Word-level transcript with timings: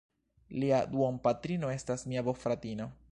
Lia 0.61 0.79
duonpatrino 0.93 1.71
estas 1.77 2.07
mia 2.13 2.25
bofratino. 2.31 2.93